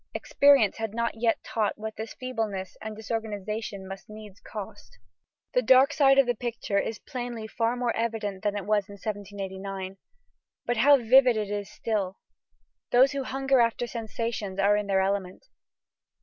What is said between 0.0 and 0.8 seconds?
Experience